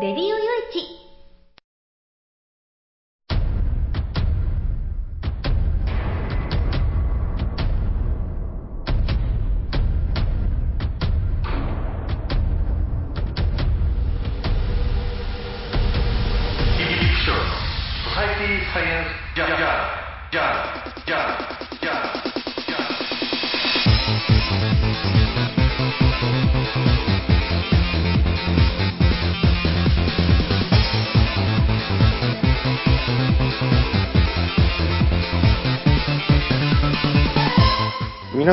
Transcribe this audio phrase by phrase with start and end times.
[0.00, 0.39] レデ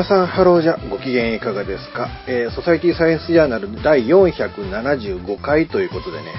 [0.08, 6.32] さん、ハローじゃ、ご機嫌いかがですか、えー、 Society Science Journal 第475回ということでね、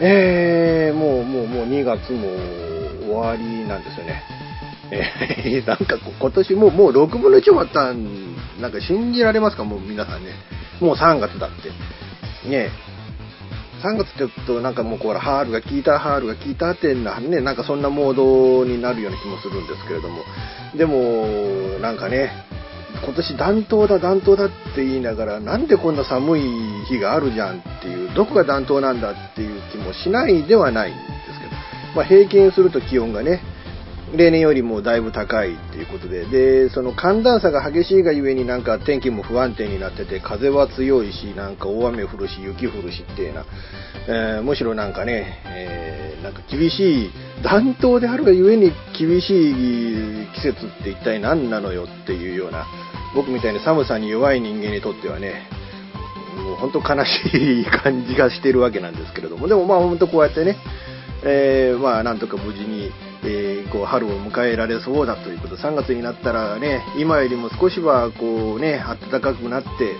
[0.00, 2.28] えー、もう、もう、もう2月も
[3.06, 4.22] 終わりなんですよね。
[4.90, 9.64] えー、 なんか今年もう、もう6分の1終わったん、なんか信じられますか？
[9.64, 10.32] もう皆さんね。
[10.80, 11.70] もう3月だって。
[12.48, 12.70] ね
[13.82, 20.22] 3月って言うと、なんかもうこれ、ハールが効いた、ハールが効いたってな、ね、なんかそんなモードになるような気もするんですけれども、
[20.76, 22.47] でも、なんかね、
[23.04, 26.42] 今年暖冬だ、暖冬だって言いながら、なんでこんな寒い
[26.88, 33.40] 日があるじゃんっていう、どこが暖冬なんだっていう気もしないではないんですけど、まあ、平均すると気温がね、
[34.16, 43.44] 例年よりもだいぶ高いっていうことで、で、その寒暖差が激しいがゆえになんか天気も不安定になってて、風は強いし、なんか大雨降るし、雪降るしっていうな、
[44.06, 47.10] えー、むしろなんかね、えー、なんか厳しい、
[47.42, 52.66] 暖冬であるがゆえに厳しい季節って一体何なのよっていうような、
[53.14, 55.48] 僕みたいに寒さに弱い人間にとってはね、
[56.36, 60.56] もう本当悲しい感じがしてるわけなんですけれども、でもまあ本当こうやってね、
[61.24, 62.90] えー、まあなんとか無事に、
[63.24, 69.96] えー、こう春を迎えられそうだということ3月になったらね今よりも少しはこうね暖かくなって、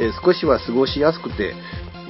[0.00, 1.54] えー、少しは過ごしやすくて、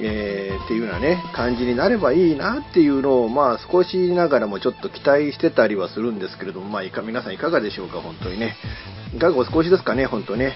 [0.01, 8.55] えー、っていうようなね感じになればいいなっていうのをまあ少しながらもちょっと期待してたりはするんですけれどもまあいか皆さんいかがでしょうか本当にね。
[9.13, 10.55] いかがお過ごしですかね本当ね。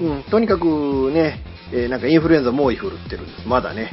[0.00, 1.40] うんとにかくね、
[1.72, 3.48] えなんかインフルエンザ猛威振るってるんです。
[3.48, 3.92] まだね。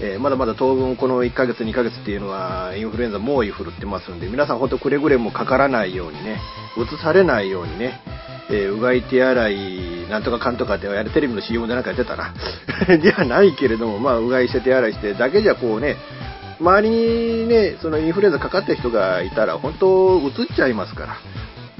[0.00, 6.40] えー、まだまだ当分この1ヶ月、2ヶ月っていうのはインフルエンザ猛威振るってますんで、皆さん本当くれぐれもかからないようにね、
[6.76, 8.00] うつされないようにね、
[8.50, 9.54] えー、うがい手洗い、
[10.08, 12.32] なんとかかんとかってやるテレビの CM でなんかやってたな。
[13.00, 15.96] じゃないけれども、まあ、うがいして手洗いしてだけじゃこうね、
[16.60, 21.16] 周りにね、そのインフルエンザかかってる人がいたら、本当、うつっちゃいますから。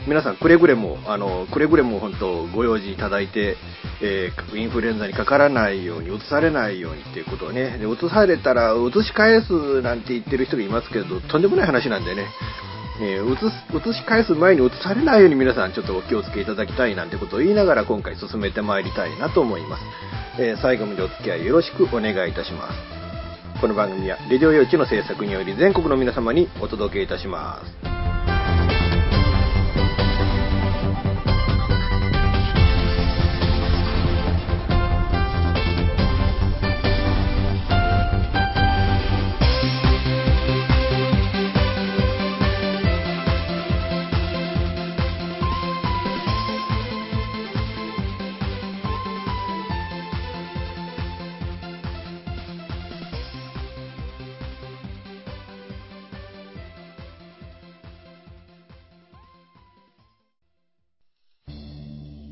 [0.08, 3.56] 皆さんくれぐれも、あの、くれぐれも本当ご用心いただいて、
[4.00, 12.26] えー、インフルエンザにかからないように、うつされないようにっていうことをね、で、うつされたら、うつし返すなんて言ってる人がいますけど、とんでもない話なんでね、
[13.02, 19.82] えー、映し返す前に映されないように皆さんちょっとお気をつけいただきたいなんてことを言いながら今回進めてまいりたいなと思います。
[20.38, 23.02] えー、最後までお付き合いよろしくお願いいたします。
[23.60, 28.31] この番組は、レディオ用地の制作により全国の皆様にお届けいたします。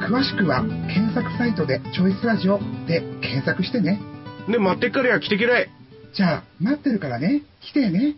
[0.00, 4.00] 詳しくは、検索サイトでチョイスラジオで検索してね。
[4.48, 5.68] で、待ってっからや来てけらい。
[6.14, 7.42] じゃあ、待ってるからね。
[7.60, 8.16] 来てね。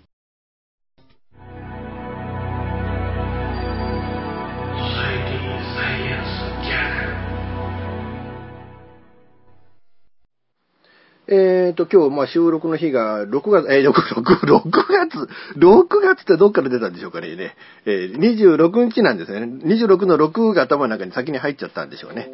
[11.30, 15.28] えーと、今日、まあ、収録の日が6月、えー、6、6、6月、
[15.58, 17.54] 6月ってどっから出たんでしょうかね。
[17.84, 19.40] えー、26日なんですね。
[19.40, 22.30] 26の6が頭の中に先に入っちゃったんでしょうね。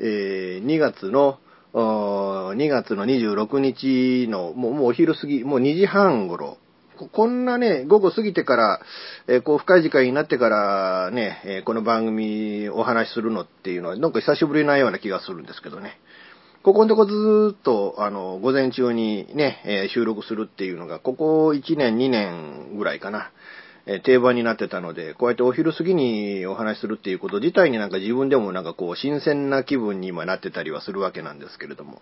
[0.00, 1.38] えー、2月の、
[1.72, 6.58] 2月の26日の、もう、もうお昼過ぎ、もう2時半頃。
[7.12, 8.80] こんなね、午後過ぎてから、
[9.28, 16.00] えー、こう、深い時間になってからね、えー、この番組お話しするのっていうのは、なんか久しぶりなような気がするんですけどね。
[16.62, 23.32] ここのとこずっと、あの、午前中にね、え、収録するっていうのが、ここ1年、2年ぐらいかな、
[23.86, 32.00] え、定番になってたので、こうやってお昼過ぎにお話しするっていうこと自体になんか自分でもなんかこう、新鮮な気分に今なってたりはするわけなんですけれども。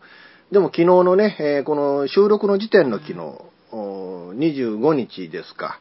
[0.52, 3.18] でも昨日のね、え、この収録の時点の昨日、
[3.72, 5.80] 25日ですか。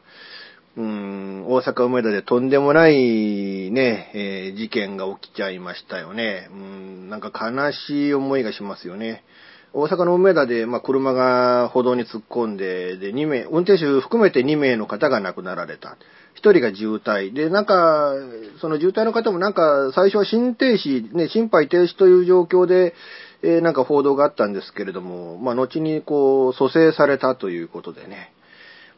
[0.76, 6.48] うん、大阪梅田でとんでもないね、えー、事件が起きちゃいましたよね。
[6.52, 9.24] うん、なんか悲しい思いがしますよね。
[9.72, 15.96] 大阪の梅田で、まあ、車が歩道に突っ込んで、で、2名、運転手含めて2名の方が亡くなられた。
[16.36, 17.32] 1人が渋滞。
[17.32, 18.14] で、なんか、
[18.60, 22.94] その渋滞の方もなんか、最初は心停止、ね、心肺停止という状況で、
[23.42, 28.32] えー、なんか報道があったんですけれども、まあ、後にこう、蘇生されたということでね。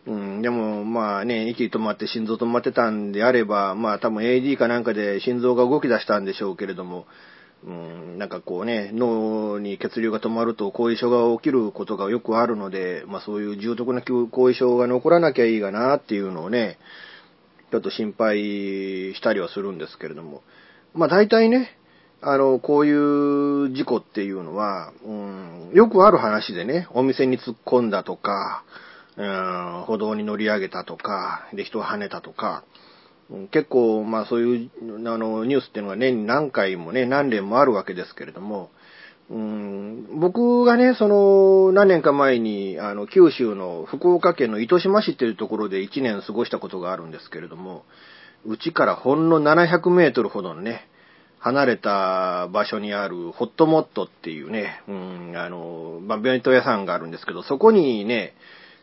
[0.04, 7.06] うん、でも、まあね、息止まって心臓止まってたんであれば、まあ多分 AD かなんかで心臓が動き出したんでしょうけれども、
[7.64, 16.78] うん、なんかこうね、脳に血流が止まると後遺症が起きることがよくあるので、まあそういう重篤な後遺症が残らなきゃいいがなっていうのをね、
[17.70, 20.42] ちょっと心配したりはするんですけれども、
[20.94, 21.78] まあ大体ね、
[22.20, 28.64] あの、こういう事故っていうのは、うん、よくある話でね、お店に突っ込んだとか、
[29.16, 32.64] 歩道に乗り上げたとか、で、人を跳ねたとか、
[33.50, 34.70] 結構、まあそういう、
[35.08, 38.70] あの、ニュースっていうのが年に何回もね、何連もあるわけですけれども、
[39.30, 47.84] うん、僕がね、その、何年か前に、あの、九州の福岡県の糸島市っていうところで1年過ごしたことがあるんですけれども、
[48.44, 50.88] うちからほんの700メートルほどのね、
[51.38, 58.34] 離れた場所にあるホットモットっていうね、うん、あの、まあ、弁当屋さんがあるんですけど、そこにね、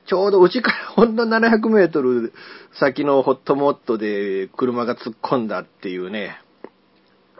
[0.07, 2.33] ちょうどうちからほんの700メートル
[2.79, 6.37] 先のホットモットで車が突っ込んだっていうね、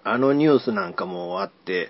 [0.04, 1.90] あのニュースなんかもあって、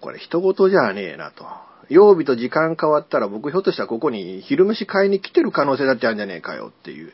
[0.00, 1.44] これ人事じゃねえなと。
[1.88, 7.12] 曜日と時間変わったら僕ひょっとしたらここに昼飯買いに来てる可能性だってあるんじゃねえかよっていう。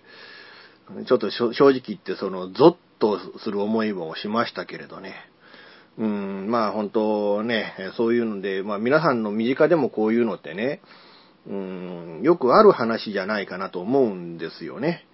[1.07, 5.15] ちょっと正直言ってそのゾッとする思いもしましたけれどね。
[5.99, 10.83] うん、まあ本当ね、そういうので、まあ皆さんの身近でもこういうのってね、
[11.49, 15.07] うん、よくある話じゃないかなと思うんですよね。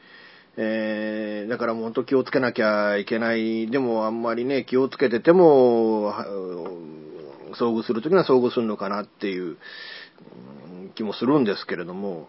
[0.57, 3.71] えー、だからもう本当気をつけなきゃいけない。
[3.71, 6.13] でもあんまりね、気をつけてても、
[7.55, 9.57] 遭遇するときには遭遇するのかなっていう、
[10.95, 12.29] 気もするんですけれども、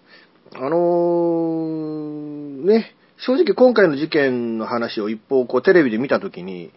[0.55, 6.71] あのー、ね、正直今回の事件の話を一方こうテレビで見たときに、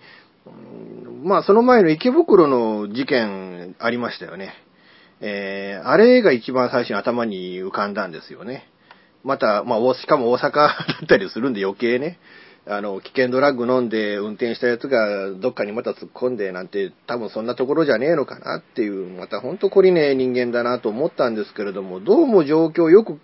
[1.23, 4.55] まあその前の池袋の事件ありましたよね。
[5.21, 8.69] えー、あれが一番最初に頭に浮かんだんですよね。
[9.25, 12.19] また、まあ、しかも大阪 だったりするんで余計ね、
[12.69, 23.19] あの、危険ドラッグ飲んで運転したやつがどっかにまた突っ込んでなんて多分そんなところじゃねえのかなっていう、またほんと懲りねえ人間だなと思ったんですけれども、どうも状況よく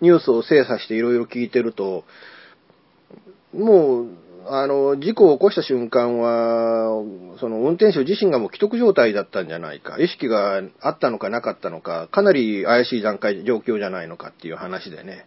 [0.00, 2.04] ニュースを精査していろいろ聞いてると、
[3.52, 4.08] もう、
[4.48, 7.02] あの、事故を起こした瞬間は、
[7.40, 15.26] その運転手自身がもう既得状態だったんじゃないか、意識があったのかなかったのか、かなり怪しい段階、状況じゃないのかっていう話でね。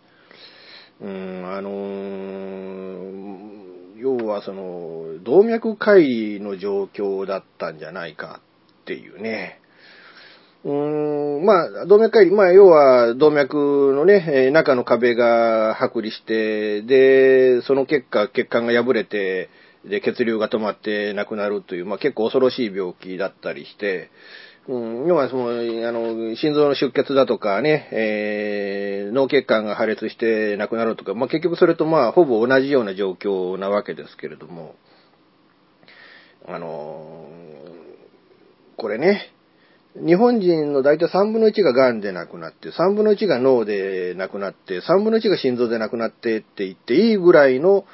[1.02, 8.40] うん、あのー、要はその、動脈解離の状況だったんじゃないか
[8.82, 9.59] っていうね。
[10.66, 19.50] うーん、まあ、動脈解離、まあ、要は、動脈のね、中の壁が剥離して、で、その結果、血管が破れて、
[19.86, 24.12] で、血流が止まって亡くなるという、まあ、結構恐ろしい病気だったりして、
[24.68, 34.76] うん、要はその、あの、心臓の出血だとかね、えー、脳血管が破裂して亡くなるとか、まあ、結局それとまあ、ほぼ同じような状況なわけですけれども、
[36.46, 37.30] あの、
[38.76, 39.32] これね、
[40.06, 47.86] 日本人の大体3分の1が癌で亡くなって、3分の1が脳で亡くなって、3分の1が心臓で亡くなってって言っていいぐらいの、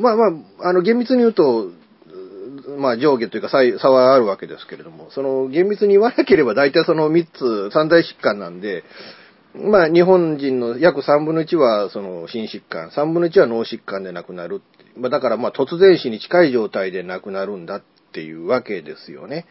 [0.00, 0.26] まあま
[0.60, 1.70] あ、あの、厳密に言うと、
[2.78, 7.26] まあ上下というか差はあるわけですけれども、その厳密に言わなければ大体その3
[7.70, 8.84] つ、三大疾患なんで、
[9.54, 14.62] まあ日本人の約3分の1はその心疾患、3分の1は脳疾患で亡くなる。
[14.96, 17.82] まあだからまあ突然死に近い状態で亡くなるんだっ
[18.12, 19.46] ていうわけですよね。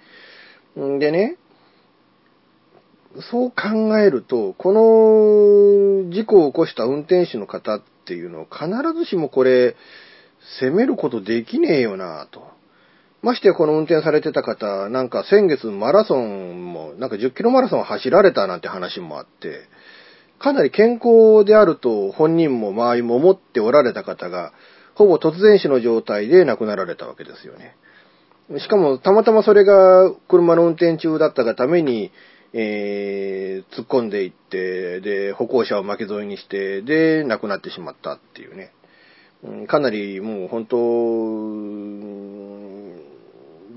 [0.79, 1.37] んでね、
[3.31, 4.71] そう考えると、こ
[6.05, 9.75] の事故を起こした運転手の方っていうのを必ずしもこれ、
[10.59, 12.43] 責めることできねえよなと。
[13.21, 19.67] ましてやこの運転されてた方、なんか先月マラソンも、なんか10キロマラソン走られたなんて話もあって、
[20.37, 24.53] かなり健康であると本人も周りも思っておられた方が、
[24.93, 27.75] ほぼ突然死の状態で亡くなられたわけですよね。
[28.59, 32.11] しかも、たまたまそれが車の運転中だったがために、
[32.53, 38.71] えー、突っ込んでいって、で、歩行者を巻き添えにして、で、亡くなってしまったっていうね。
[39.67, 40.75] かなりもう本当、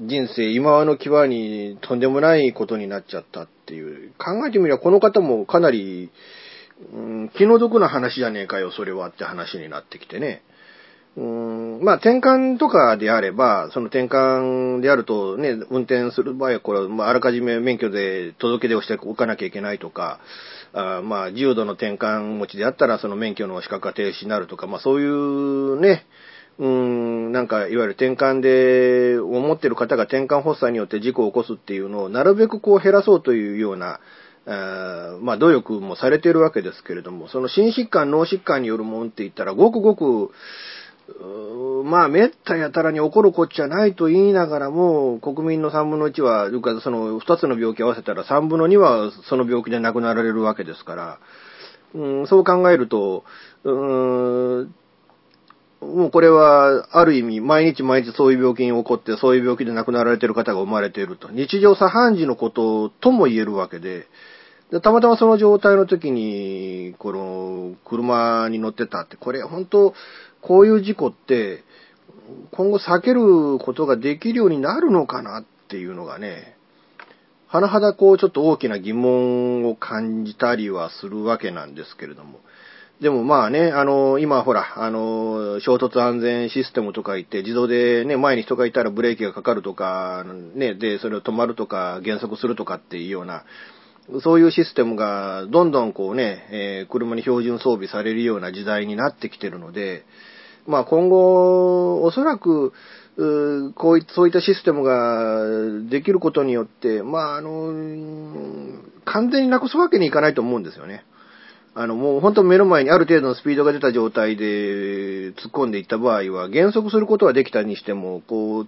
[0.04, 4.12] 人生今の際にとんでもないことになっちゃったっていう。
[4.18, 6.10] 考えてみればこの方もかなり、
[6.92, 10.42] うん気の毒な話じゃねえかよ、それはって話になってきてね。
[11.14, 11.84] うん。
[11.84, 20.20] まあ、転換とかであれば、その転換であるとね、運転する場合は、これ、まあ、あらかじめ免許で届け出をしておかなきゃいけないとか、
[20.72, 26.06] あまあ、重度の転換持ちであったら、その免許の資格が停止になるとか、まあ、そういうね、
[26.58, 34.00] うん、なんか、いわゆる転換で、思ってる方が転換発作によって事故を起こすっていうのを、なるべくこう減らそうというような、
[34.46, 40.32] あまあ、努力もされているわけですけれども、その心疾患、脳疾患によるもんって言ったら、ごくごく、
[41.84, 51.18] まあ、めったやたらに起こるこっちゃないと言いながらも、国民の3分の1は、その2つの病気合わせたら3分の2はその病気で亡くなられるわけですから、
[51.94, 53.24] うん、そう考えると、
[53.64, 54.74] うーん
[55.82, 61.28] もうこれは、ある意味、毎日毎日そういう病気に起こって、そういう病気で亡くなられている方が生まれていると。
[61.32, 64.06] 日常茶飯事のこととも言えるわけで、
[64.72, 69.94] でたまたまその状態の時に、この、車に乗ってたって、これ本当、
[70.40, 71.62] こういう事故って、
[72.52, 76.56] 今後避けることができるようになるのかなっていうのがね、
[77.50, 82.40] 甚だこうちょっと大きな疑問を感じたりはするわけなんですけれども。
[83.02, 90.24] でもまあね、あの、今ほら、あの、衝突安全システムとか言って、自動でね、前に人がいたらブレーキがかかるとか、
[90.54, 93.44] ね、で、それを止まるとか、減速するとかっていうような、
[94.22, 100.04] そういうシステムがどんどんこうね、えー車に標準装備されるような時代になってきてるので、
[100.66, 102.72] まあ今後、おそらく、
[103.16, 105.44] うこういそういったシステムが
[105.90, 107.72] できることによって、まああの、
[109.04, 111.04] 完全になくすわけにいかないと思うんですよね。
[111.74, 118.66] あの、もう本当目の前にある程度のスピードが出た状態で突っ込んでいった場合は、減速することはできたにしても、こう、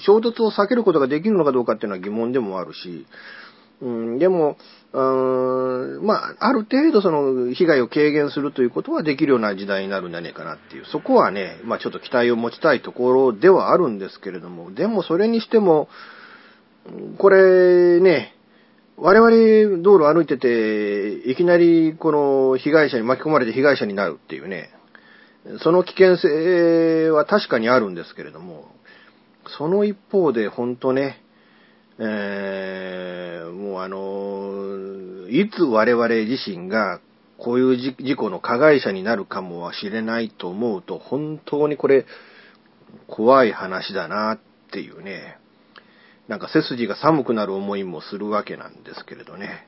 [0.00, 3.06] 衝突を避けることができるのかどうかっていうのは疑問でもあるし、
[3.82, 4.56] うん、でも、
[4.92, 15.88] うんまあ、ある程度その被害を軽減するということはできるような時代になるんじゃねえかなっていう、そこはね、まあちょっと期待を持ちたいところではあるんですけれども、でもそれにしても、
[17.18, 18.34] これね、
[18.96, 24.70] 我々道路歩いてて、いきなりこの被害者に巻き込まれて被害者になるっていうね、
[25.62, 28.68] その危険性は確かにあるんですけれども、
[29.58, 31.22] その一方で本当ね、
[32.04, 37.00] えーもうあの、いつ我々自身が
[37.38, 42.06] こういう事事故の加害者になるかもしれないと思うと、本当にこれ、
[43.06, 44.38] 怖い話だなっ
[44.70, 45.38] ていうね、
[46.28, 49.66] なんか背筋が寒くなる思いもするわけなんですけれどね。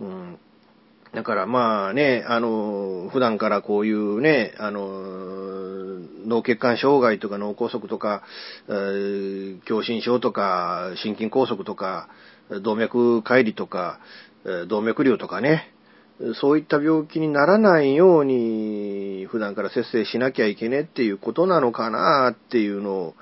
[0.00, 0.38] うん。
[1.14, 4.80] だからまあね、あの、普段からこういうね、あの、
[6.26, 8.22] 脳血管障害とか脳梗塞とか、
[8.68, 12.08] えー狭心症とか、心筋梗塞とか、
[12.62, 14.00] 動脈解離とか、
[14.68, 15.72] 動脈瘤とかね、
[16.40, 23.14] そういった病気にならないように、普段から節制しなきゃいけねっていうことなのかなっていうのを、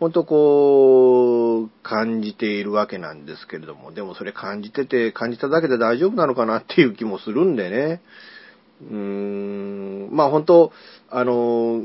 [0.00, 8.00] 本当こう、感じているわけなんですけれども、でもそれ感じてて、感じただけで大丈夫なのかなっていう気もするんでね。
[8.82, 10.72] うーん、まあ本当、
[11.10, 11.82] あの、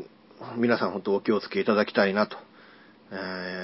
[0.58, 2.38] 皆さん本当お気をつけいただきたいなと、
[3.12, 3.16] え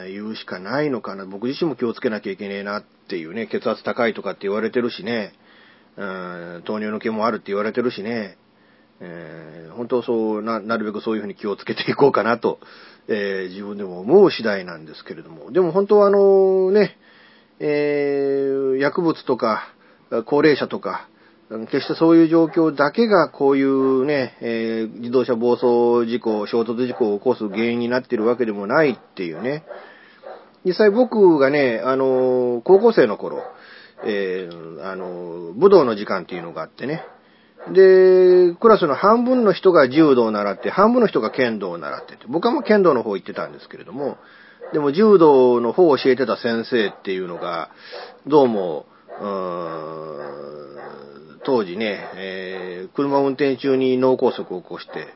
[0.08, 1.26] ー言うしかないのかな。
[1.26, 5.34] 僕自身も気をつけなきゃいけねえなっていうね、血圧高いとかって言われてるしね、
[5.98, 8.38] うん糖尿の毛もあるって言われてるしね、
[9.02, 12.60] えー本当そうな、なるべくそういうふうに気をつけていこうかなと、
[13.12, 16.98] えー自分でも思う次第なんですけれども、でも本当はあのね、
[17.60, 19.74] えー、薬物とか、
[20.26, 21.08] 高齢者とか、
[21.72, 29.64] 決してそういう状況だけがこういうね、えー、自動車暴走事故、衝突事故を起こす原因になっているわけでもないっていうね。
[30.64, 33.42] 実際僕がね、あの、高校生の頃、
[34.06, 37.04] えー、あの、武道の時間っていうのがあってね。
[37.74, 44.18] で、クラスの半分の人が柔道を習って、半分の人が剣道を習ってて、僕はもう剣道の方行ってたんですけれども、
[44.74, 47.70] でも柔道の方を教えてた先生っていうのが、
[48.28, 48.86] どうも、
[49.22, 50.60] うーん
[51.44, 55.08] 当時ね、えー、車を運転中に脳梗塞を起こして、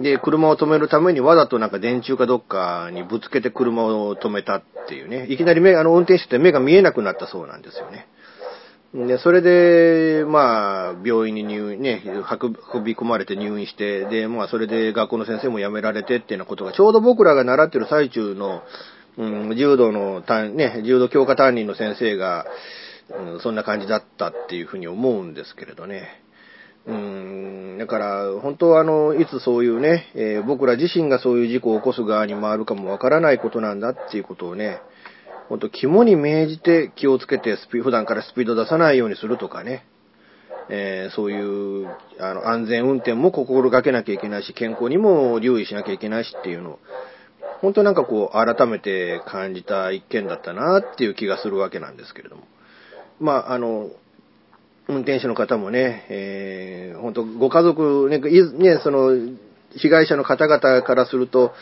[0.00, 8.06] で、車を止めるためにわざとなんか電柱かどっかにぶつけて車を止めたっていうね、いきなり目、あの、運転手って目が見えなくなったそうなんですよね。
[8.92, 18.62] で、それで、まあ、病院に入院、ね、運び込まれて入院して、で、まあ、それで学校の先生も辞められてっていうようなことが、ちょうど僕らが習ってる最中の、
[19.16, 22.46] うん、柔道の、ね、柔道強化担任の先生が、
[23.10, 26.22] うん、そんな感じだったっていうふうに思うんですけれどね。
[26.86, 34.80] うん、だから、本当はあの、いつそういうね、えー、僕ら自身がそういう事故を起こす側に回るかもわからないことなんだっていうことをね、
[35.50, 39.84] 本当肝に銘じて気をつけてスピ、普段からスピード出さないようにするとかね、
[40.68, 41.88] えー、そういう、
[42.20, 46.78] あの、安全運転も心がけなきゃいけないし、健康にも留意しなきゃいけないしっていうのを、
[47.62, 52.42] 本当なんかこう、改めて感じた一件だったなっていう気がするわけなんですけれども。
[53.18, 53.90] まあ、あの、
[54.86, 59.34] 運転手の方もね、えー、本当ご家族ね、ね、その、
[59.74, 61.52] 被害者の方々からすると、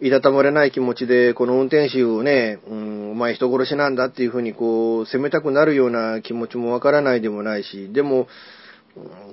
[0.00, 8.26] いたたまれない気持ちで、この運転手をね、うん、お前人殺しなんだっていうふうにこう、責めたくなるような気持ちもわからないでもないし、でも、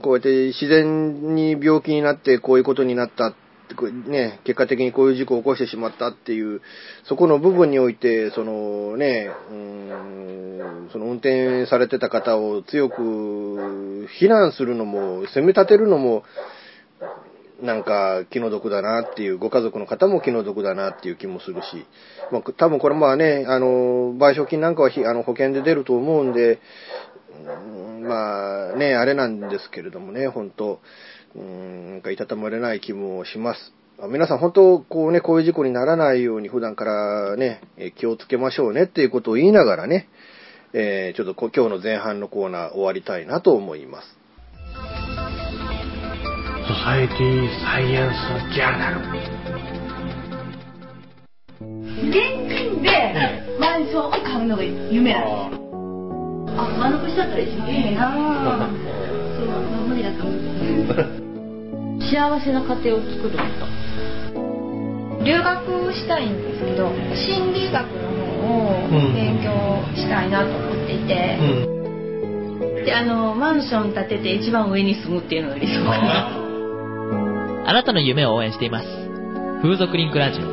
[0.01, 3.36] こうやって自然に病気になってこういうことになった
[4.08, 6.62] ね、結果的にこういう事故を起こしてしまったっていう、
[7.06, 16.24] そこの部分において、そのね、うん、その運転されてた方を強く非難するのも、責め立てるのも、
[17.62, 21.86] なんか気の毒だなっていう、ご家族の方も気の毒だなっていう気もするし、
[22.31, 26.59] まあ、多分これまあね、あの、賠償金なんかはあの保険で出ると思うんで、
[28.01, 30.79] まあね、あれなんですけれどもね、本当
[31.36, 33.74] うん、なんかいたたまれない気もします。
[34.09, 37.62] 皆さん本当、こうね、こういう事故にならないように普段からね、
[37.96, 40.09] 気をつけましょうねっていうことを言いながらね、
[40.74, 44.21] えー、ちょっと今日の前半のコーナー終わりたいなと思います。
[46.72, 49.01] ソサエティサイエンスジャーナル。
[52.07, 52.16] 現
[52.48, 52.88] 金で
[53.60, 55.60] マンションを買うのが夢なんです。
[55.60, 55.68] よ。
[56.55, 58.16] あ、満足しちゃったら一番いいな。
[58.16, 59.48] そう、
[59.90, 60.40] 無理だと思う。
[62.07, 65.25] 幸せな家庭を作ること。
[65.25, 68.57] 留学したいんですけど心理学の方
[68.88, 69.51] を勉強
[69.94, 76.38] したいなと思っていて、うん、であのマンション建てて一番上に住むっていうのが理想かな
[77.64, 78.88] あなたの夢を応援しています。
[79.62, 80.44] 風俗リンクラジオ。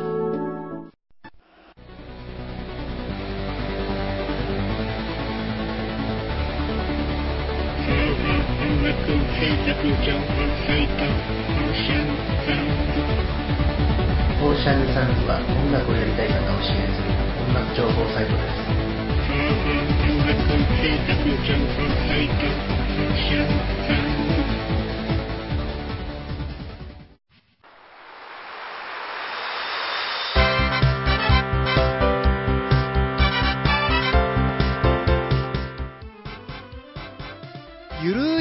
[14.41, 17.09] オーシャンサウンズは音楽をやりたい方を支援する
[17.49, 18.41] 音楽情報サイトです。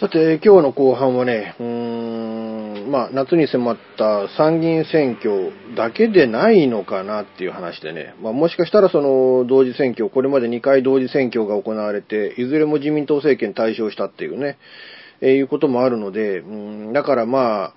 [0.00, 14.56] さて、今日の後半はね、うーん、まあ、夏に迫った参議院選挙だけでないのかなっていう話でね、まあ、もしかしたらその同時選挙、これまで2回同時選挙が行われて、いずれも自民党政権対象したっていうね、
[15.20, 17.74] えー、いうこともあるので、うん、だからまあ、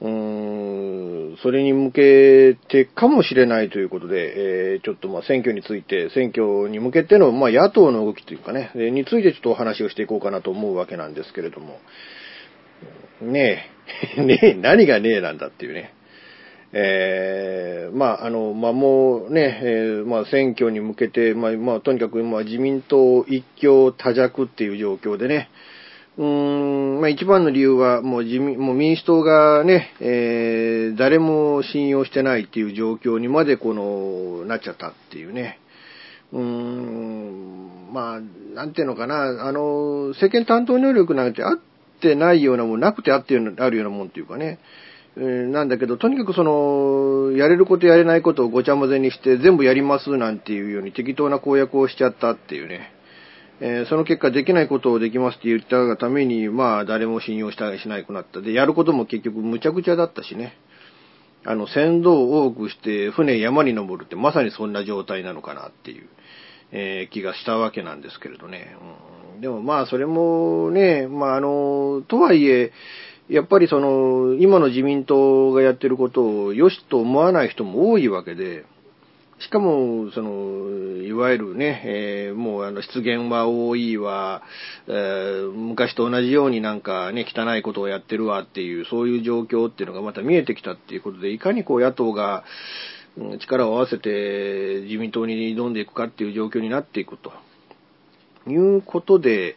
[0.00, 11.78] うーん、それに向けてかもしれないということで、えー、ちょっとまあ選挙について、選挙に向けてのまあ野党の動きというかね、についてちょっとお話をしていこうかなと思うわけなんですけれども、
[13.20, 13.70] ね
[14.16, 15.94] え、 ねえ、何がねえなんだっていうね。
[16.74, 25.50] えー、まあ、あの、まあ、もうね、えー、まあ、選挙に向けて、まあ、まあ、とにかく、まあ、自民党一強多弱っていう状況でね、
[26.18, 35.58] うーん、まあ、一番の理由は、もう自民、もう民主党がね、えー、誰も信用してないっていう状況にまで、この、なっちゃったっていうね。
[36.32, 38.20] うーん、まあ、
[38.54, 41.58] なんていうのかな、あの、政権担当能力なんてあっ
[42.00, 44.58] てないようなもん、なくてあってあるようなもんっていうかね。
[45.14, 52.92] なんだけど、とにかくその、やれることやれないことをごちゃ混ぜにして全部やりますなんていうように適当な公約をしちゃったっていうね。
[53.64, 58.40] えー、その結果できないことをできますって言ったがために、まあ誰も信用したりしなくなった。
[58.40, 60.54] で、やることも結局むちゃくちゃだったしね。
[61.44, 66.08] あの、船頭を多くして船山に登るってまさにそんな状態なのかなっていう、
[66.72, 68.76] えー、気がしたわけなんですけれどね。
[69.36, 72.72] うん、でもまあそれもね、まああの、とはいえ、
[73.28, 78.64] やっぱりその、今の自民党がやってることを良しと思わない人も多いわけで、
[79.44, 84.42] しかも、その、いわゆるね、えー、もうあの、失言は多いわ、
[84.86, 92.44] えー、昔と同じようになんかね、汚いことをやってるわっていう、そういう状況っていうのがまた見えてきたっていうことで、いかにこう野党が
[93.40, 97.32] 力を合わせて自民党に挑んでいくかっていう状況になっていくと。
[98.48, 99.56] いうことで、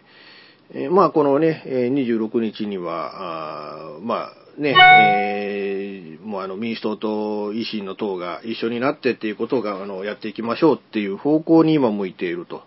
[0.74, 7.08] え、まあ、このね、26日には、あまあ、ね、えー、もうあの民主党と
[7.54, 12.64] 維新の党が一緒になってっていうことが、あの、やっていきましょうっていう方向に今向いていると。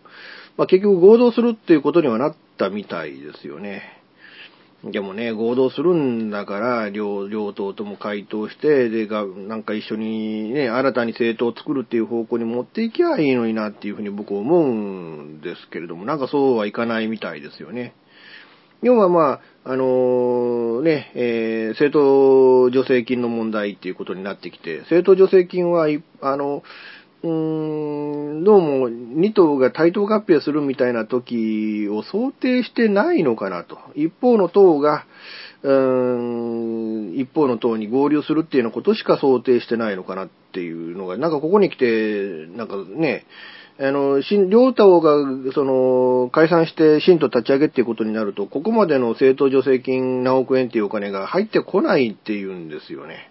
[0.57, 3.99] まあ、結局合同するっていうことにはなったみたいですよね。
[4.85, 17.95] でもね、合同するんだから、両、両党とも回答して、で、が、なんか一緒にね、新たに政党を作るっていう方向に持っていきゃいいのになっていうふうに僕思うんですけれども、なんかそうはいかないみたいですよね。
[18.83, 25.89] 要はまあ、あのー、ね、えー、政党助成金の問題っていうことになってきて、政党助成金は、
[26.21, 26.63] あの、
[27.23, 33.79] うーん、どうも2党が対等合併するみたいな時を想定してないのかなと。
[33.97, 35.05] 一方の党が、
[35.63, 43.27] うーん、一方の党に合流するっていうようなことしか想定してないのかなていうのが、なんかここに来て、なんかね、
[43.81, 53.31] あの、両党が、その、解散して新党立ち上げっていうことになると、ここまでの政党助成金何億円っていうお金が入ってこないっていうんですよね。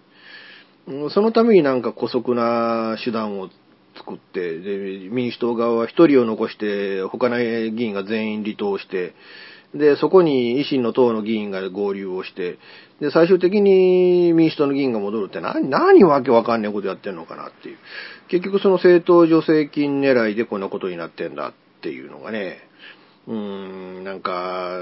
[1.10, 3.50] そのためになんか古速な手段を
[3.94, 9.12] 作って、で、民主党側は一人を残して、他の議員が全員離党して、
[9.74, 12.58] で、そこに維新の党の議員が合流をして、
[13.00, 17.78] で、最終的に民主党の議員が戻るって何、何わけわかんないことやってんのかなっていう。
[18.28, 22.58] 結局その政党助成金狙いでこんなことになってんだっていうのがね、
[23.26, 24.78] うーん、なんか、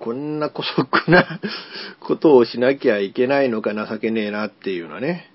[0.00, 1.40] こんな古速な
[2.00, 5.30] ことをしなきゃいけないのか情けねえなっていうのはね。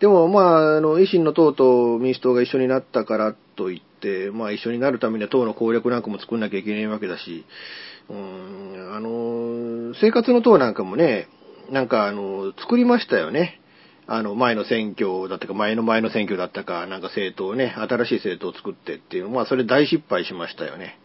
[0.00, 3.87] でも、まあ、あの、維新の党と民主党が一緒になったからといって、
[4.32, 7.44] まあ、一緒になるためには党の攻略なんかも作んなきゃいけないわけだし、
[8.08, 11.28] うん、あの、生活の党なんかもね、
[11.70, 13.60] なんか、あの、作りましたよね。
[14.06, 20.98] あの、前の選挙だったか、前の前の選挙だったか、なんか政党ね、新しい政党を作ってっていう、まあ、それ大失敗しましたよね。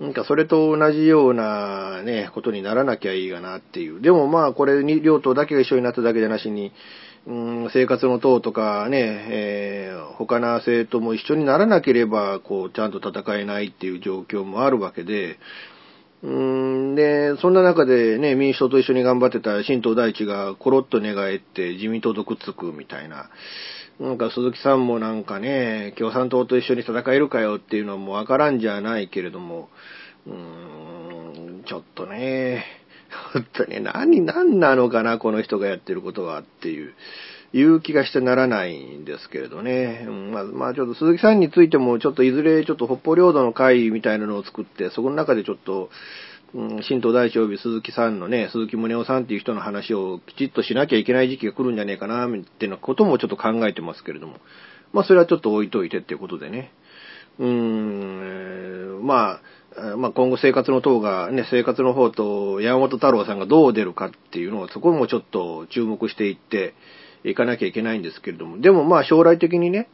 [0.00, 4.00] なんかそれと同じようなね、ことにならなきゃいいがなっていう。
[4.00, 6.72] でもまあこれに両党だけが一緒になっただけでなしに、
[7.26, 7.32] う
[7.66, 15.38] ん、生活の党とかね、えー、他の政党も一緒にならなければ、こう、ちゃんと戦えないっていう状況もあるわけで、
[16.22, 23.28] うんで、そんな中でね、民主党と一緒に頑張ってた新党大地がコロッと寝返って自民党とくっつくみたいな。
[24.00, 29.68] なんか鈴木さんもなんかね、共産党と一緒に戦えるかよっていうのはもうわからんじゃないけれども、
[30.26, 32.64] うーん、ちょっとね、
[33.32, 36.94] 本当に何、何なのかな、この人がやってることはっていう、
[37.54, 40.06] いう気がしてならないんですけれどね。
[40.32, 45.90] まあ、まあ、ちょっと鈴木さんについても、ちょっといずれちょっと北方領土の会みたいなのを作って、そこの中でちょっと、
[46.54, 54.36] うん、新東大地及び鈴木さんのね、鈴木宗男さんっていう人の話をきちっとしなきゃいけない時期が来るんじゃねえかな、っていうこともちょっと考えてますけれども。
[54.92, 56.72] まあ、それはちょっと置いといてっていうことでね。
[57.38, 57.46] うー
[59.00, 59.40] ん、まあ、
[59.96, 66.74] まあ、今後生活の党が、ね、生活の方と山本太郎さんがどう出るかっていうのを、そこもちょっと注目していって
[67.24, 69.88] いかなきゃいけないんですけれども、でもまあ将来的にね、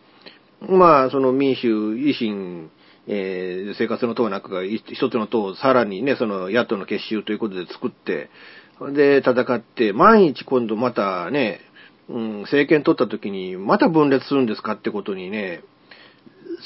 [0.61, 2.71] まあその民主、維新、
[3.07, 8.31] えー、生活の党なんかが一つの党をさらにね、その野党の結集ということで作って、
[8.93, 11.61] で、戦って、万一今度またね、
[12.09, 15.63] うん、政権取った時に、また分裂するんですかってことにね、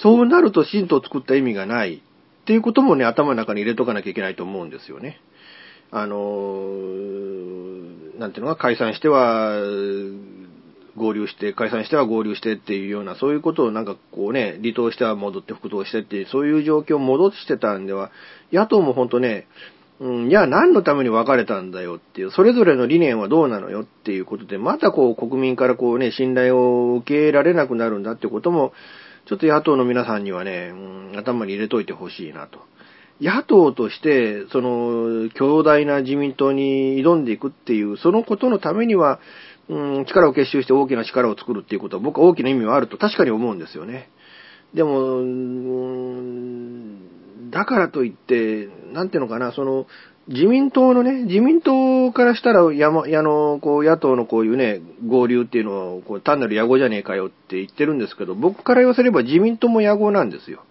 [0.03, 2.03] そうなると新党を作った意味がない。
[2.43, 5.21] っていうこともね、頭の中に入れとかなきゃいけないと思うんですよね。
[5.93, 6.67] あの、
[8.19, 9.61] なんていうのか、解散しては、
[10.97, 18.11] 合流して、解散しては合流してっていうような、そういうことをなんかこうね、離党しては戻って復党してっていう、そういう状況を戻してたんでは、
[18.53, 19.47] 野党も本当ね、
[20.01, 28.73] うん、いや、何のために別れたんだよっていう、それぞれの理念はどうなのよっていうことで、またこう国民からこうね、信頼を受けられなくなるんだってことも、
[29.27, 32.61] ちょっと野党の皆さんにはね、うん、頭に入れといてほしいなと。
[33.21, 39.21] 野党として、その、強大な自民党に挑んでいくっていう、そのことのためには、
[39.69, 44.11] うん、力を結集して大きな力を作るっていうことは僕は大きな意味はあると確かに思うんですよね。
[44.75, 46.99] でも、うん
[47.51, 49.87] だからといって、なんていうのかな、その、
[50.29, 60.63] 自民党のね、自民党からしたら、やま、やの、こう、野党のこういうね、合流っていうのを、こう、単なる野合じゃねえかよって言ってるんですけど、僕から言わせれば自民党も野合なんですよ。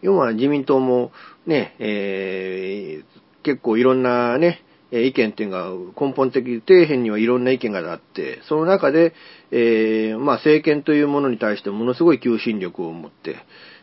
[0.00, 1.10] 要は自民党も
[1.46, 9.12] ね、えー、結構いろんなね、意見っていうのが根本的、底辺にはいろんな意見があって、その中で、
[9.50, 13.36] えーまあ政権というものに対してものすごい求心力を持って、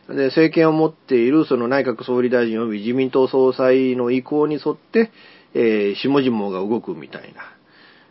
[0.08, 5.10] で、政権を持っているその内閣総理大臣及び自民党総裁の意向に沿って、
[5.54, 7.42] えー下々が動くみたいな。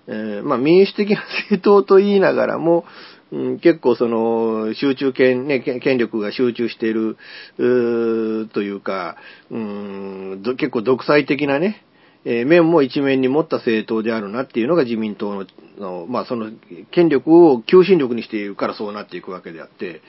[0.08, 2.86] えーまあ民主的な政党と言いながらも、
[3.31, 7.17] うん結構その、集中権、ね、権力が集中している、
[7.58, 9.17] うというか、
[9.49, 11.84] うん結構独裁的なね、
[12.25, 15.45] えー面も一面に持った政党であるなっていうのが自民党の、
[15.77, 16.51] のまあその、
[16.91, 20.01] 権力を求心力にしているからそうなっていくわけであって、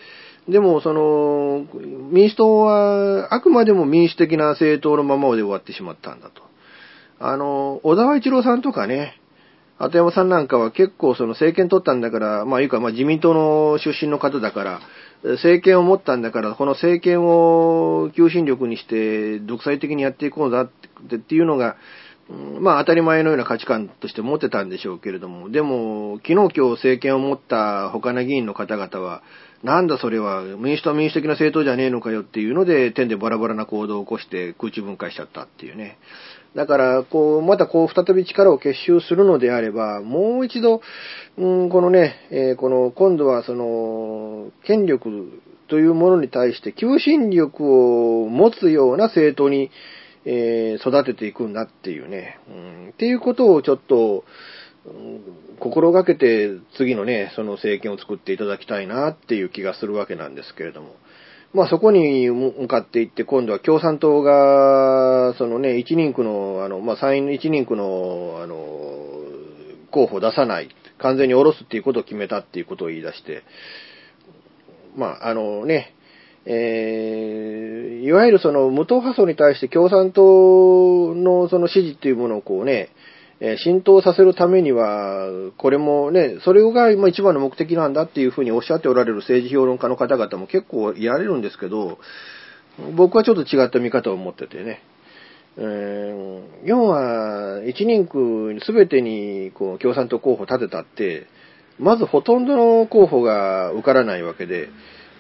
[0.49, 1.67] でも、その、
[2.11, 6.43] 民主党は、あくまでも民主的な政党のままで終わってしまったんだと。
[7.19, 9.21] あの、小沢一郎さんとかね、
[9.79, 14.81] 鳩山さんなんかは結構その政権取ったんだから、まあいうかまあ自民党の出身の方だから、
[15.23, 20.71] 政権を持ったんだから、この政権を求心力にして独裁的にやっていこうだっ
[21.09, 21.77] てっていうのが、
[22.61, 29.23] まあ当たり前のような価値観として持ってたんでしょうけれども、でも、昨日今日政権を持った他の議員の方々は、
[29.63, 35.99] なんだそれは民主党民主的な政党じゃねえのかよっていうので、点でバラバラな行動を起こして空中分解しちゃったっていうね。
[36.55, 40.81] だから、こう、またこう、再び力を結集するのであれば、もう一度、
[41.37, 49.71] うん、このね、えーこの、今度はその、権力というものに対して、求心力を持つような政党に、
[50.25, 54.25] えー育てていくんだっていうね、うん、っていうことをちょっと、
[55.59, 60.95] 心がけて次のね、その政権を作っていただきたいなっていう気がするわけなんですけれども。
[61.55, 68.57] まあそこに向かっていって、今度は共産党が、そのね、一人区の、あの、まあ参院一人区の、あの、
[69.91, 70.69] 候補を出さない、
[70.99, 73.43] 完全に下ろすっていうことを決めたっていうことを言い出して、
[74.97, 75.95] まああのね、
[76.45, 82.91] えーいわゆるその無党派層に対して共産党のその支持っていうものをこうね、
[83.41, 91.99] え浸透させるためには、これもね、それが今一番の目的なんだっていうふうにおっしゃっておられる政治評論家の方々も結構いられるんですけど、
[92.95, 94.83] 僕はちょっと違った見方を持っててね。
[95.59, 96.27] えー
[96.65, 101.27] 要は、一人区全てにこう共産党候補立てたって、
[101.79, 104.69] まずほとんどの候補が受からないわけで、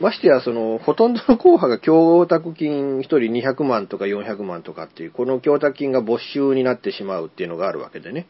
[0.00, 8.26] ましてや、その、ほとんどの候補が供託金1人200万とか400万とかっていう、この供託金が没収になってしまうっていうのがあるわけでね。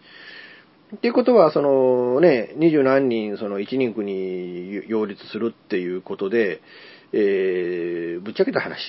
[0.94, 6.60] っていうことは、そのね、二十何人、その一人区に擁立するっていうことで、
[7.12, 8.80] えー、ぶっちゃけた話。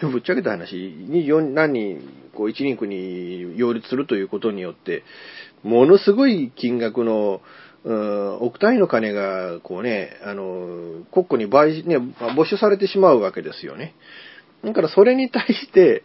[0.10, 2.00] ぶっちゃけた話、24何人、
[2.34, 5.02] こう、一人区に擁立するということによって、
[5.62, 7.42] ものすごい金額の、
[7.84, 11.98] うん億単位の金が、こうね、あの、国庫に倍、ね、
[12.34, 13.94] 没収されてしまうわけですよね。
[14.64, 16.02] だからそれに対して、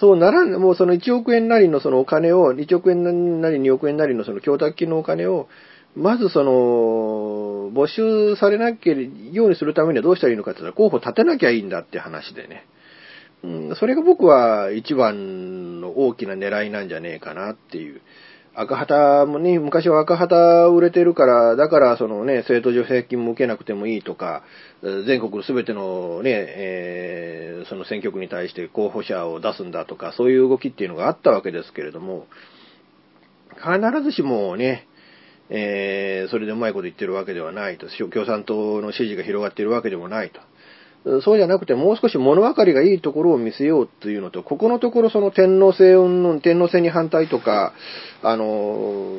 [0.00, 3.02] そうならん、もうその1億円なりのそのお金を、1億円
[3.42, 5.48] なり2億円なりのその供託金のお金を、
[5.94, 12.64] まずその、没収されなけれようにするためにはどうしたらいいのかって言ったら、候補立てなきゃいいんだって話でね。
[13.44, 18.00] うん、それが僕は一番の大きな狙いなんじゃねえかなっていう。
[18.60, 24.42] 赤旗もね、昔は赤旗売れてるから、だからそのね、政党助成金も受けなくてもいいとか、
[24.82, 32.26] 全国すべてのね、えーその選挙区に対して候補者を出すんだとか、そういう動きっていうのがあったわけですけれども、
[33.56, 34.88] 必ずしもね、
[35.50, 40.40] えーそれでうまいこと言ってるわけではないと、共産党の支持が広がっているわけでもないと。
[41.22, 47.72] そうじゃなくて、もう少し物分かりがいいところを見せようというのと、ここのところその天皇制運の、天皇制に反対とか、
[48.22, 49.14] あの、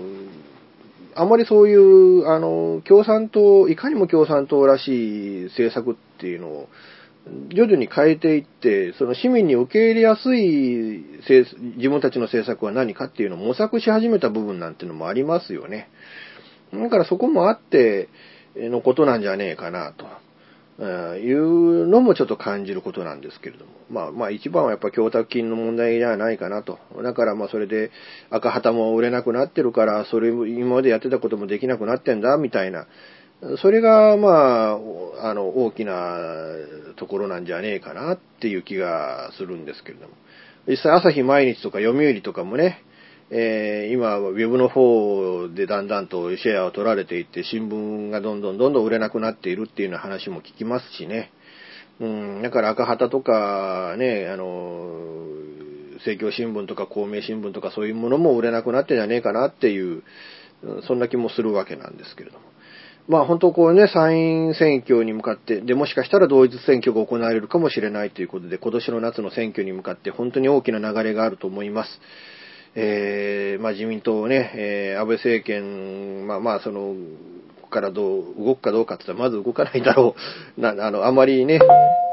[1.15, 6.69] あまりそういう、あの、共産党、いかにも共産党らしい政策っていうのを、
[7.49, 11.03] 徐々に変えていって、その市民に受け入れやすい
[11.77, 15.89] 自分たちの政策は何かっていうのを模索し始めた部分なんていうのもありますよね。
[16.73, 18.09] だからそこもあって
[18.55, 20.05] のことなんじゃねえかなと。
[20.81, 23.71] いうのもちょっと感じることなんですけれども。
[23.89, 26.79] まあまあ一番はやっぱ供託金の問題じゃないかなと。
[27.03, 27.91] だからまあそれで
[28.29, 32.87] 赤旗も売れなくなってるから、それ今までやってたこともできなくなってんだ、みたいな。
[33.61, 34.79] それがま
[35.21, 36.17] あ、あの、大きな
[36.97, 40.13] ところなんじゃねえかなっていう気がするんですけれども。
[40.67, 42.83] 実際朝日毎日とか読売とかもね、
[43.31, 51.31] えー、今、ウェブの方でだんだんとシェアを取られていって、新聞がどんどんどんどん売れなくなっているっていうような話も聞きますしね。
[51.99, 55.19] うん、だから赤旗とかね、あの、
[55.97, 60.03] 政教新聞とか公明新聞とかそういうものも売れなくなってんじゃねえかなっていう、
[60.87, 62.45] そんな気もするわけなんですけれども。
[63.07, 72.01] まあ本当こうね、参院選挙に向かって、で、もしかしたら同一選挙が行われるかもしれないということで、今年の夏の選挙に向かって本当に大きな流れがあると思います。
[72.75, 76.93] えー、まあ自民党ね、えー、安倍政権、まあまあその、
[77.62, 80.15] ここからどう、動くかどうかって言ったらまず動かないだろ
[80.58, 80.62] う。
[80.62, 81.60] な、あの、あまりね、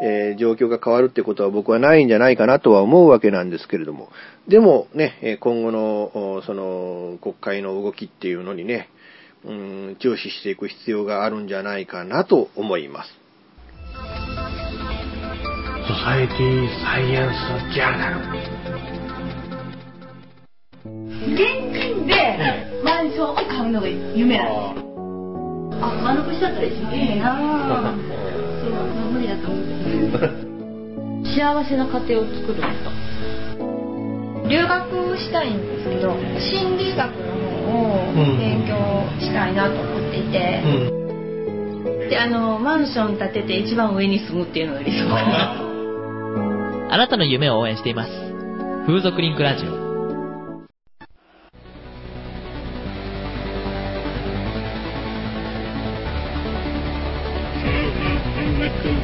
[0.02, 4.10] えー、状況が変わるってことは僕はないんじゃないかなとは思うわけなんですけれども。
[4.48, 8.88] でもね、今後の、その、国会の動きっていうのにね、
[9.44, 13.26] うん、注視していく必要があるんじゃないかなと思います。
[15.86, 17.30] ソサエティサイエン
[17.70, 18.55] スジャーナル
[21.26, 21.38] 現
[21.74, 22.14] 金で
[22.84, 24.86] マンションを買うのが夢なんです。
[24.86, 24.86] よ
[25.82, 27.36] あ間残しだったら一番いいな。
[28.62, 30.46] そう、無理だと思って
[31.34, 33.06] 幸せな家庭を作るんと。
[34.48, 37.34] 留学したいんですけど心理学の
[37.66, 38.76] 方を勉強
[39.20, 45.62] したいなと思っていて、うん、であのマンション建てて一番上に住むっていうのが理想かな。
[46.94, 48.12] あなたの夢を応援しています。
[48.86, 49.85] 風俗リンクラジオ
[58.86, 58.94] オー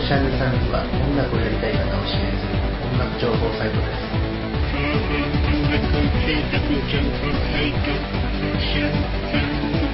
[0.00, 2.54] シャンサンズは音楽をやりたい方を支援する
[2.86, 4.94] 音楽情報サイトです音
[5.72, 8.94] 楽サイトオーシャン
[9.32, 9.93] サン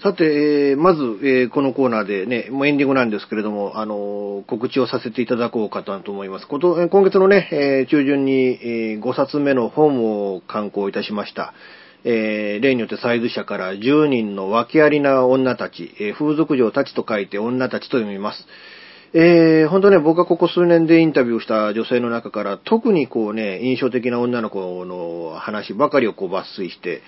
[0.00, 6.46] さて、えー、まず、えー、このコーナーでね、もうエンディングなんですけれども、あのー、告知をさせていただこうかと思います。
[6.46, 11.52] こと今月のね、え中旬に、え5冊目の本を刊行いたしました。
[12.04, 18.46] え例によってサイズ社から10人の訳ありな女たち、え風俗嬢たちと書いて女たちと読みます。
[19.14, 27.00] えー、本当ね、僕がここ数年でインタビューした女性の中から、特にこうね、印象的な女の子の話ばかりをこう抜粋して、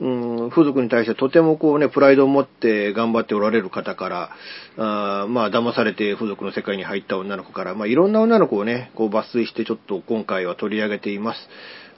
[0.00, 4.30] うん、風俗に対してとてもこうね、プライドを持って頑張っておられる方から、
[4.78, 11.48] あまあ、騙されて風俗の世界に入った女の子から、まあ、いろんな女の子をね、こう抜粋してちょっと今回は取り上げています。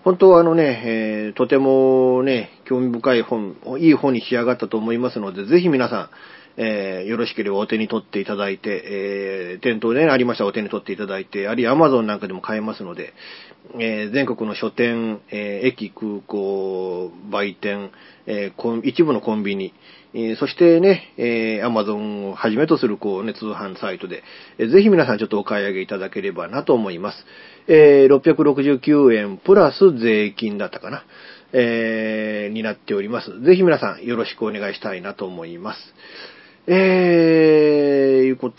[0.03, 6.11] 本当はあのね、えー、とてもね、興味深い本、いい本に仕上がったと思いますので、ぜひ皆さん、
[6.57, 13.15] えー、よろしければお手に取っていただいて、えー、店頭で、ね、ありましたらお手に取っていただいて、あるいは Amazon なんかでも買えますので、
[13.79, 17.91] えー、全国の書店、えー、駅、空港、売店、
[18.27, 19.73] えー、一部のコンビニ、
[20.15, 24.23] え、そしてね、えー、Amazon をはじめとする、こうね、通販サイトで、
[24.59, 27.25] えー、ぜひ皆さんちょっとお買い上げいただければなと思います。
[27.67, 31.05] え、669円プラス税金だったかな、
[31.55, 33.41] え、になっております。
[33.43, 35.95] ぜひ皆さんよろしくお願いしたいなと思います。
[36.67, 37.32] え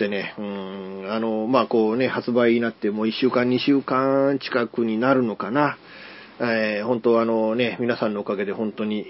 [0.07, 5.77] ー、いうことでね、うん、あの、まあ、こうね、発売になってもう1週間、2週間近くになるのかな。
[6.39, 9.05] えー、本当あのね、皆さんのおかげで本当に、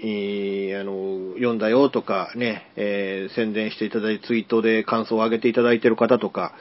[0.68, 6.52] えー、あの、読んだよとかね、えー、宣伝していただいて、ツイートで感想を上げていただいている方とか、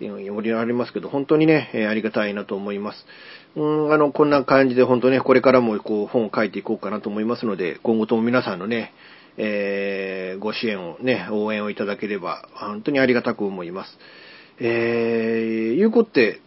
[0.00, 3.06] いろいろありますけど、本当にね、え、ありがたいなと思います。
[3.56, 8.92] うん、あの、こんな感じで本当ね、これからもこう、本を書いていこうかなと思いますので、今後とも皆さんのね、
[9.36, 13.98] えー、ご支援をね、応援をいただければ、本当にありがたく思います。
[14.58, 16.40] えー、いうことで、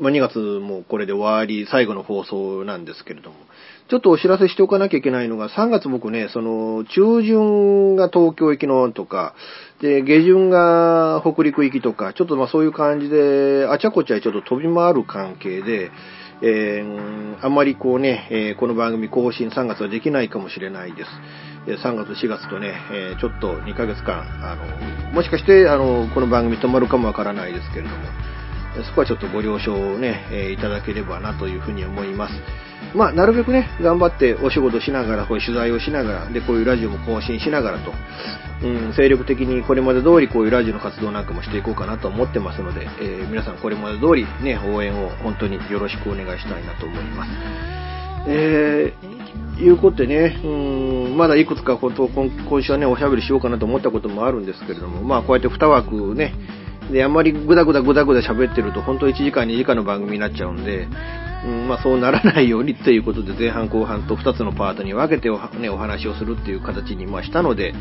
[0.00, 3.36] まあ、2月もこれで終わり、最後の放送なんですけれども、
[3.88, 9.34] ちょっとお知らせしておかなきゃいけないのが、3月僕ね、その、中旬が東京行きのとか、
[9.80, 15.90] で、下旬が北陸行きとか、ちょっとまあそういう感じで、あちゃこちゃちょっと飛び回る関係で、
[16.46, 21.10] えー、あんまりこうね、え、この番組更新3月はできないかもしれないです。
[21.82, 27.96] 3月4月とね、え、ちょっと2ヶ月間、あの、もしかして、あの、この番組止まるかもわからないですけれども、
[28.84, 32.34] そこはちょっとご了承をね、え、いただければなというふうに思います。
[32.94, 37.92] まあ、なるべくね、頑張ってお仕事しながら、こういう取材をしながら、で、こういうラジオも更新しながらと、
[38.62, 47.30] うん、精力的にこれまで通りこういうラジオの活動なんかもしていこうかなと思ってますので、えー、皆さんこれまで通りね、応援を本当によろしくお願いしたいなと思います。
[48.26, 56.32] えー、いうことでね、うん、まだいくつか今今週はね、おしゃべりしようかなと思ったこともあるんですけれども、まあこうやって2枠ね、
[56.90, 60.86] で、あんまりぐだぐだぐだぐだ喋ってると、本当1時間2時間の番組になっちゃうんで、
[61.44, 67.74] うん、まあそうならないようにということで、前半後半と2つのパートに分けてお,、ね、お話をするっていう形にましたので、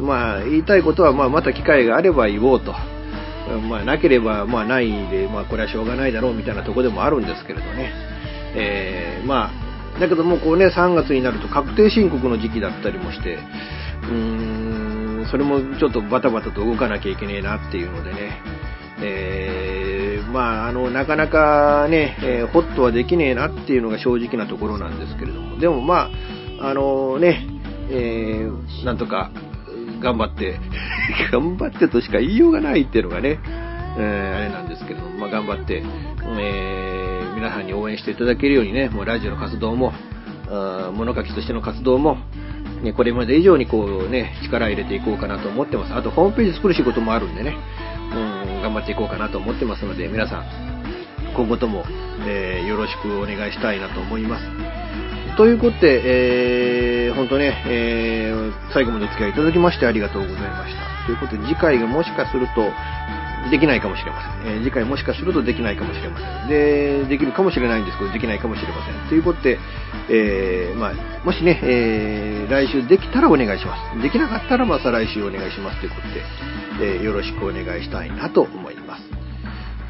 [0.00, 2.74] まあ言いたいことは、まあまた機会があれば言おうと。
[3.68, 7.92] まあなければ、まあないで、まあこれはしょうがないだろうみたいなとこでもあるんですけれどね。
[8.54, 9.50] えー、ま
[9.96, 13.38] あ、だけどもこうね、3月になると確定申告の時期だったりもして、
[14.02, 18.42] うーん、それもちょっとバタバタと動かなきゃいけねえなっていうのでね、
[19.00, 19.87] えー、
[20.32, 26.10] まあ、あの、なかなかね、えー、ホットはできねえなっていうのが正直なところなんですけれども、でもま
[26.60, 27.46] あ、あのね、
[27.90, 29.30] えー、なんとか
[30.00, 30.60] 頑張って
[31.32, 33.38] 頑張ってとしか言いようがないっていうのがね、
[33.98, 35.82] えー、あれなんですけども、まあ、頑張って、
[36.38, 39.92] えー、皆さんに応援していただけるようにね、もうラジオの活動も、
[40.94, 42.18] 物書きとしての活動も、
[42.82, 45.94] ね、これまで以上にこうね、力入れていこうかなと思ってます。
[45.94, 47.56] あと、ホームページ作る仕事もあるんでね、
[48.14, 48.18] う、
[48.68, 50.44] 頑張っていこうかなと思ってますので、皆さん、
[51.34, 51.84] 今後とも、
[52.26, 54.44] えー、よろしくお願いしたいなと思います。
[55.38, 61.06] ということで、えー、本当ね、えー、最後までお付き合いいただきましてありがとうございました。
[61.06, 62.70] ということで、次回がもしかすると、
[63.50, 64.54] できないかもしれません。
[64.54, 66.48] えー、次回もしかするとできないかもしれません。
[66.48, 69.08] で、できるかもしれないんですけど、できないかもしれません。
[69.08, 69.58] ということで、
[70.10, 74.02] えー、まあ、もしね、えー、来週できたらお願いします。
[74.02, 79.02] できなかったらまた来週お願いしますということで、え、よろしくお願いしたいなと思います。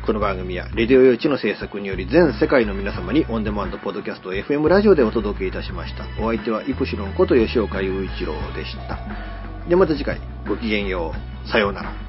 [0.09, 6.07] この番組は、レディオ用地の制作により全世界の皆様にオンデマンドポッドキャスト FM ラジオでお届けいたしました。
[6.19, 8.99] お相手はイプシロンこと吉岡雄一郎でした。
[9.69, 11.49] では、また次回、ごきげんよう。
[11.49, 12.08] さようなら。